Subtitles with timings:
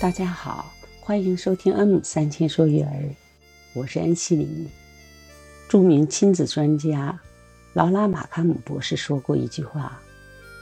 [0.00, 0.70] 大家好，
[1.00, 3.08] 欢迎收听恩姆三千说育儿，
[3.72, 4.68] 我是恩熙林。
[5.68, 7.18] 著名亲子专家
[7.72, 10.02] 劳拉·马卡姆博士说过一句话：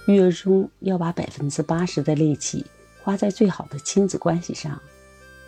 [0.07, 2.65] 育儿中要把百分之八十的力气
[3.03, 4.81] 花在最好的亲子关系上。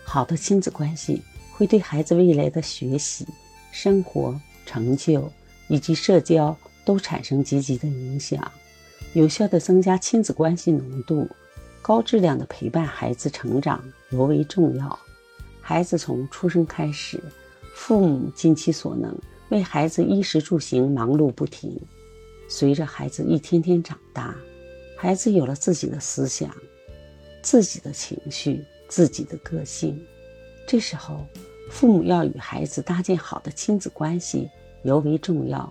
[0.03, 1.23] 好的亲子关系
[1.53, 3.27] 会对孩子未来的学习、
[3.71, 5.31] 生活、成就
[5.69, 8.51] 以及社交都产生积极的影响，
[9.13, 11.29] 有效的增加亲子关系浓度。
[11.85, 14.99] 高质量的陪伴孩子成长尤为重要。
[15.61, 17.23] 孩子从出生开始，
[17.77, 19.15] 父母尽其所能
[19.51, 21.79] 为孩子衣食住行忙碌不停。
[22.49, 24.35] 随着孩子一天天长大，
[24.97, 26.51] 孩子有了自己的思想、
[27.43, 30.03] 自己的情绪、自己的个性。
[30.67, 31.27] 这时候，
[31.71, 34.49] 父母要与孩子搭建好的亲子关系
[34.85, 35.71] 尤为重要。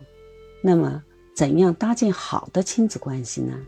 [0.62, 1.04] 那么，
[1.36, 3.60] 怎样搭建好的亲子关系呢？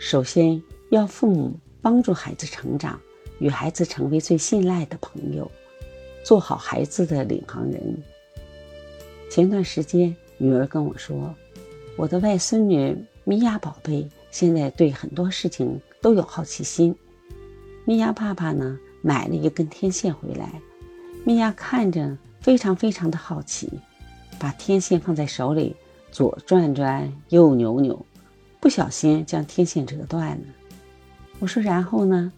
[0.00, 0.60] 首先，
[0.92, 3.00] 要父母帮助孩子成长，
[3.38, 5.50] 与孩子成为最信赖的朋友，
[6.22, 7.96] 做好孩子的领航人。
[9.30, 11.34] 前段时间，女儿跟我说，
[11.96, 16.94] 我的外孙女米娅宝贝现在对很多事情都有好奇心。
[17.86, 20.60] 米娅爸爸呢，买了一根天线回来，
[21.24, 23.70] 米娅看着非常非常的好奇，
[24.38, 25.74] 把天线放在手里，
[26.10, 28.04] 左转转，右扭扭，
[28.60, 30.44] 不小心将天线折断了。
[31.42, 32.32] 我说，然后呢？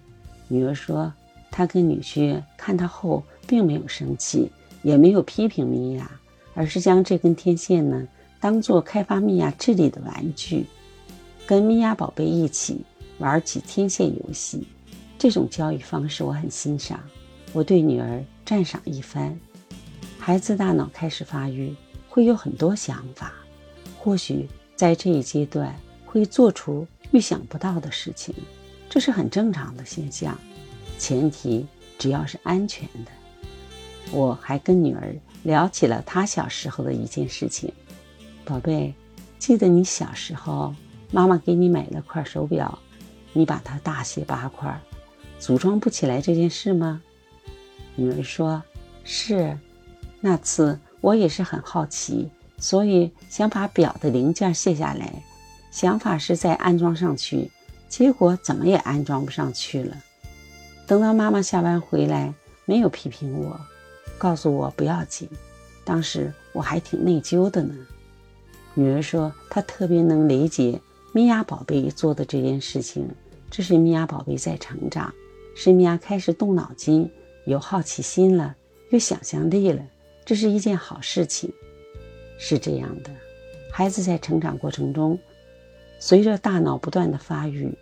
[0.49, 1.13] 女儿说，
[1.51, 4.51] 她跟女婿看到后，并没有生气，
[4.83, 6.11] 也没有批评米娅，
[6.55, 8.09] 而是将这根天线呢，
[8.41, 10.65] 当做开发米娅智力的玩具，
[11.47, 12.83] 跟米娅宝贝一起
[13.19, 14.67] 玩起天线游戏。
[15.19, 16.99] 这种教育方式我很欣赏，
[17.53, 19.39] 我对女儿赞赏一番。
[20.19, 21.77] 孩子大脑开始发育，
[22.09, 23.35] 会有很多想法，
[23.99, 28.35] 或许在这一阶段会做出预想不到的事情。
[28.95, 30.39] 这是很正常的现象，
[31.01, 31.67] 前提
[31.99, 33.11] 只要是安全的。
[34.13, 35.13] 我还跟女儿
[35.43, 37.73] 聊起了她小时候的一件事情。
[38.45, 38.95] 宝贝，
[39.37, 40.73] 记得你小时候，
[41.11, 42.79] 妈妈给你买了块手表，
[43.33, 44.81] 你把它大卸八块，
[45.41, 47.03] 组装不起来这件事吗？
[47.97, 48.63] 女儿说
[49.03, 49.59] ：“是。”
[50.23, 55.13] 那次我也是很好奇，所以想把表的零件卸下来，
[55.73, 57.51] 想法是再安装上去。
[57.97, 59.97] 结果怎么也安装不上去了。
[60.85, 62.35] 等到妈妈下班回来，
[62.65, 63.61] 没有批评我，
[64.19, 65.29] 告诉我不要紧。
[65.85, 67.73] 当时我还挺内疚的呢。
[68.75, 70.81] 女儿说她特别能理解
[71.13, 73.09] 米娅宝贝做的这件事情，
[73.49, 75.15] 这是米娅宝贝在成长，
[75.55, 77.09] 是米娅开始动脑筋、
[77.47, 78.57] 有好奇心了、
[78.91, 79.81] 有想象力了，
[80.25, 81.49] 这是一件好事情。
[82.41, 83.13] 是这样的，
[83.71, 85.17] 孩子在成长过程中，
[86.01, 87.73] 随着大脑不断的发育。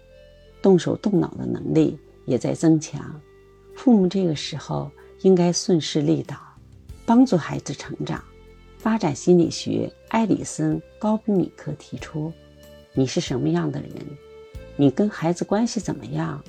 [0.62, 3.20] 动手动脑的能力也在增强，
[3.74, 4.90] 父母这个时候
[5.22, 6.36] 应该顺势利导，
[7.04, 8.22] 帮助孩子成长。
[8.78, 12.32] 发展心理学埃里森·高比米克提出
[12.94, 13.90] ：“你是什么样的人，
[14.76, 16.42] 你跟孩子关系怎么样，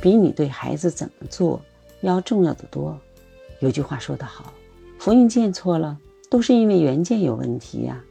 [0.00, 1.60] 比你对孩子怎么做
[2.00, 2.98] 要重要的多。”
[3.60, 4.52] 有句话说得好
[4.98, 5.96] ：“复印件错了，
[6.28, 8.02] 都是因为原件有问题呀。”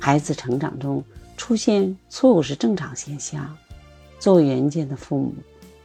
[0.00, 1.04] 孩子成长中
[1.36, 3.56] 出现错误是正常现象。
[4.26, 5.32] 作为原件的父母，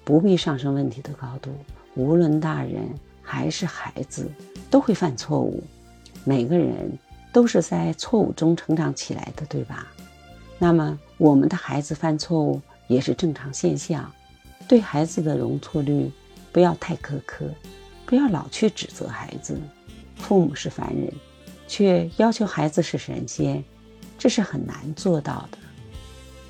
[0.03, 1.51] 不必上升问题的高度。
[1.93, 2.89] 无论大人
[3.21, 4.27] 还是孩子，
[4.67, 5.63] 都会犯错误。
[6.23, 6.91] 每个人
[7.31, 9.85] 都是在错误中成长起来的，对吧？
[10.57, 14.11] 那么，我们的孩子犯错误也是正常现象。
[14.67, 16.11] 对孩子的容错率
[16.51, 17.45] 不要太苛刻，
[18.07, 19.55] 不要老去指责孩子。
[20.15, 21.13] 父母是凡人，
[21.67, 23.63] 却要求孩子是神仙，
[24.17, 25.59] 这是很难做到的。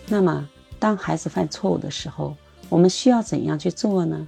[0.07, 0.47] 那么，
[0.81, 2.35] 当孩子犯错误的时候，
[2.67, 4.27] 我们需要怎样去做呢？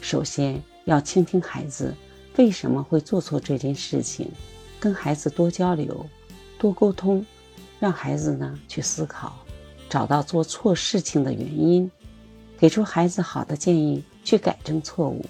[0.00, 1.94] 首先要倾听孩子
[2.36, 4.28] 为什么会做错这件事情，
[4.80, 6.04] 跟孩子多交流、
[6.58, 7.24] 多沟通，
[7.78, 9.32] 让孩子呢去思考，
[9.88, 11.88] 找到做错事情的原因，
[12.58, 15.24] 给出孩子好的建议去改正错误，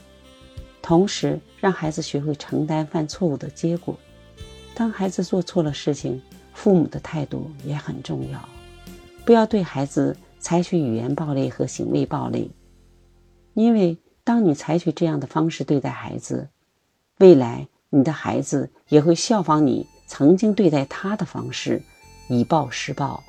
[0.81, 3.95] 同时让孩子学会承担犯错误的结果。
[4.75, 6.23] 当孩子做错了事情，
[6.55, 8.49] 父母的态度也很重要。
[9.25, 12.53] 不要对孩子采取语言暴力和行为暴力，
[13.55, 16.51] 因为当你采取这样的方式对待孩子，
[17.19, 21.83] 未来你的孩子也会效仿你曾经对待他的方式，
[22.29, 23.23] 以暴施暴。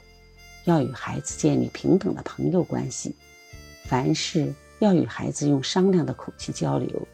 [0.66, 3.16] 要与孩子建立平等的朋友关系，
[3.86, 7.08] 凡事要与孩子用商量的口气交流，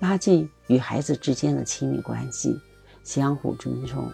[0.00, 2.58] 拉近与孩子之间的亲密关系，
[3.04, 4.10] 相互尊重，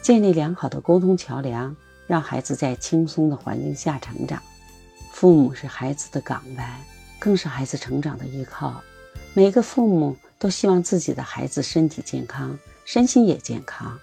[0.00, 1.76] 建立良好的沟通桥梁。
[2.08, 4.42] 让孩子在轻松的环境下成长，
[5.12, 6.80] 父母是孩子的港湾，
[7.20, 8.82] 更是孩子成长的依靠。
[9.34, 13.96] 每个父母都希望自己的孩子身体健康，身心也健康。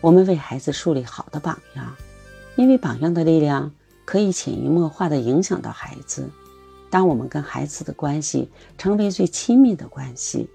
[0.00, 1.96] 我们为孩子树立好的榜样，
[2.54, 3.72] 因为榜样的力量
[4.04, 6.30] 可以潜移默化地影响到孩子。
[6.88, 10.48] 当我们跟孩子的关系成为最亲密的关系，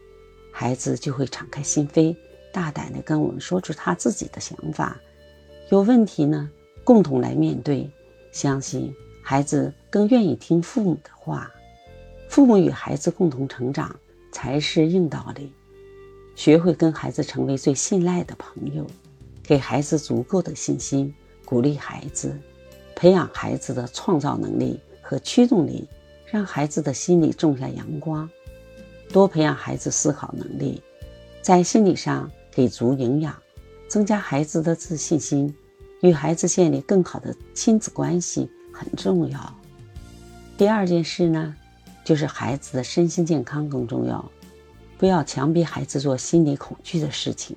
[0.54, 2.16] 孩子就会敞开心扉，
[2.54, 4.96] 大胆地跟我们说出他自己的想法。
[5.70, 6.50] 有问题呢，
[6.84, 7.90] 共同来面对。
[8.32, 11.52] 相信孩子更愿意听父母的话。
[12.30, 13.94] 父母与孩子共同成长
[14.32, 15.52] 才是硬道理。
[16.36, 18.88] 学会跟孩子成为最信赖的朋友，
[19.44, 21.14] 给孩子足够的信心，
[21.44, 22.40] 鼓励孩子，
[22.96, 25.88] 培养孩子的创造能力和驱动力。
[26.26, 28.30] 让孩子的心里种下阳光，
[29.12, 30.82] 多培养孩子思考能力，
[31.42, 33.36] 在心理上给足营养，
[33.90, 35.54] 增加孩子的自信心，
[36.02, 39.56] 与孩子建立更好的亲子关系很重要。
[40.58, 41.56] 第二件事呢，
[42.04, 44.24] 就是孩子的身心健康更重要，
[44.98, 47.56] 不要强逼孩子做心理恐惧的事情，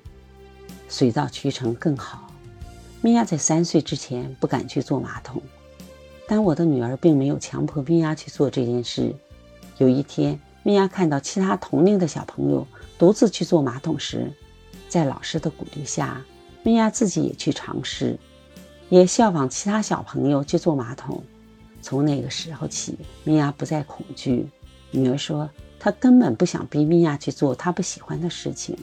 [0.87, 2.27] 水到渠成更好。
[3.01, 5.41] 米娅在三岁之前不敢去坐马桶。
[6.27, 9.15] 但我的女儿并没有强迫米娅去做这件事。
[9.77, 12.65] 有一天，米娅看到其他同龄的小朋友
[12.97, 14.31] 独自去坐马桶时，
[14.89, 16.25] 在老师的鼓励下，
[16.63, 18.17] 米娅自己也去尝试，
[18.89, 21.23] 也效仿其他小朋友去坐马桶。
[21.81, 24.47] 从那个时候起，米娅不再恐惧。
[24.91, 25.49] 女儿说，
[25.79, 28.77] 她根本不想逼米娅去做她不喜欢的事情，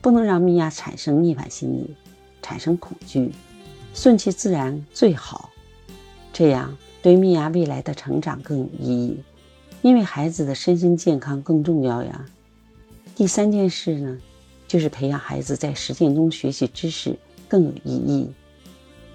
[0.00, 1.96] 不能让米娅产生逆反心理，
[2.42, 3.32] 产生恐惧，
[3.94, 5.50] 顺其自然最好。
[6.32, 6.76] 这样。
[7.00, 9.22] 对米娅未来的成长更有意义，
[9.82, 12.26] 因为孩子的身心健康更重要呀。
[13.14, 14.18] 第三件事呢，
[14.66, 17.16] 就是培养孩子在实践中学习知识
[17.46, 18.28] 更有意义。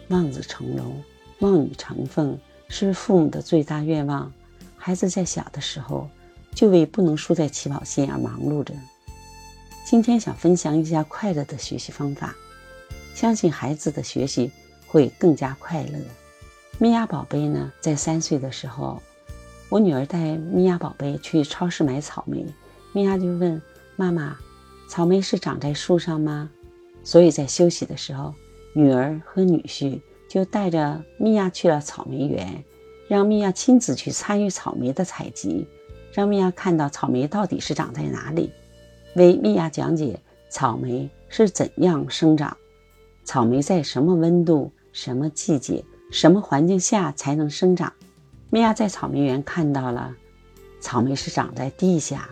[0.10, 1.04] 望子成龙、
[1.40, 4.32] 望女成凤是父母的最大愿望。
[4.76, 6.10] 孩子在小的时候
[6.54, 8.74] 就为不能输在起跑线而忙碌着。
[9.86, 12.36] 今天想分享一下快乐的学习方法，
[13.16, 14.52] 相信孩子的学习
[14.88, 16.00] 会更加快乐。
[16.80, 19.02] 米娅宝贝呢，在三岁的时候，
[19.70, 22.46] 我女儿带米娅宝贝去超市买草莓，
[22.92, 23.62] 米娅就问
[23.96, 24.38] 妈妈
[24.90, 26.50] ：“草莓是长在树上吗？”
[27.04, 28.34] 所以在休息的时候，
[28.74, 32.64] 女儿和女婿就带着米娅去了草莓园，
[33.08, 35.68] 让米娅亲自去参与草莓的采集，
[36.12, 38.52] 让米娅看到草莓到底是长在哪里，
[39.16, 42.58] 为米娅讲解草莓是怎样生长，
[43.24, 45.84] 草莓在什么温度、什么季节。
[46.12, 47.92] 什么环境下才能生长？
[48.52, 50.16] 米娅在草莓园看到了，
[50.80, 52.30] 草莓是长在地下。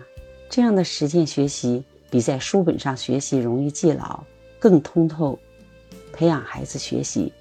[0.48, 4.22] 这样的实践学习比在书本上学习容易记牢，
[4.60, 5.36] 更通透。
[6.12, 7.32] 培养孩子学习，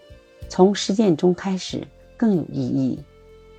[0.50, 1.86] 从实践中开始
[2.18, 3.00] 更有意义。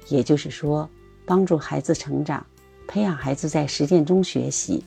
[0.08, 0.88] 也就是说，
[1.24, 2.44] 帮助孩子成长，
[2.88, 4.84] 培养孩子在实践中学习，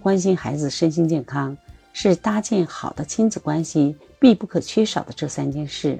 [0.00, 1.56] 关心孩子身心健康，
[1.92, 5.98] 是搭建好的亲子关系必不可缺少的这三件事。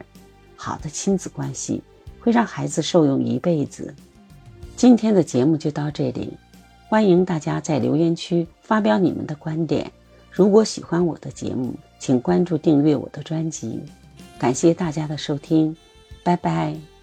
[0.56, 1.82] 好的亲子关系
[2.18, 3.94] 会让孩子受用一辈子。
[4.74, 6.36] 今天的节目就到这里，
[6.88, 9.90] 欢迎大家在留言区发表你们的观点。
[10.36, 13.80] 如果喜欢我的节目，请关注订阅我的专辑。
[14.38, 15.74] 感谢大家的收听，
[16.22, 16.95] 拜拜。